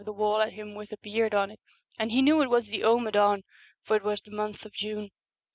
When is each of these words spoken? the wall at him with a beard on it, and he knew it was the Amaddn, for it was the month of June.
the 0.03 0.11
wall 0.11 0.41
at 0.41 0.53
him 0.53 0.73
with 0.73 0.91
a 0.91 0.97
beard 0.97 1.31
on 1.31 1.51
it, 1.51 1.59
and 1.99 2.11
he 2.11 2.23
knew 2.23 2.41
it 2.41 2.49
was 2.49 2.65
the 2.69 2.81
Amaddn, 2.81 3.43
for 3.83 3.95
it 3.95 4.03
was 4.03 4.19
the 4.19 4.31
month 4.31 4.65
of 4.65 4.73
June. 4.73 5.11